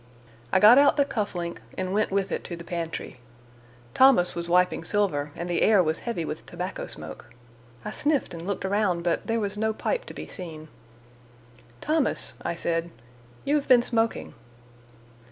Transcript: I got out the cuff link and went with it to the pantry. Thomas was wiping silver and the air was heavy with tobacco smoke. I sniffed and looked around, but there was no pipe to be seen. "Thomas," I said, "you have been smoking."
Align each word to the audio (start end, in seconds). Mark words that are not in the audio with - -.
I 0.51 0.59
got 0.59 0.79
out 0.79 0.97
the 0.97 1.05
cuff 1.05 1.35
link 1.35 1.61
and 1.77 1.93
went 1.93 2.09
with 2.09 2.31
it 2.31 2.43
to 2.45 2.55
the 2.55 2.63
pantry. 2.63 3.19
Thomas 3.93 4.33
was 4.33 4.49
wiping 4.49 4.83
silver 4.83 5.31
and 5.35 5.47
the 5.47 5.61
air 5.61 5.83
was 5.83 5.99
heavy 5.99 6.25
with 6.25 6.43
tobacco 6.47 6.87
smoke. 6.87 7.27
I 7.85 7.91
sniffed 7.91 8.33
and 8.33 8.41
looked 8.47 8.65
around, 8.65 9.03
but 9.03 9.27
there 9.27 9.39
was 9.39 9.59
no 9.59 9.73
pipe 9.73 10.05
to 10.07 10.15
be 10.15 10.25
seen. 10.25 10.69
"Thomas," 11.81 12.33
I 12.41 12.55
said, 12.55 12.89
"you 13.45 13.53
have 13.57 13.67
been 13.67 13.83
smoking." 13.83 14.33